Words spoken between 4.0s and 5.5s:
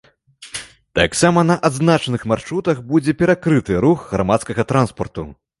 грамадскага транспарту.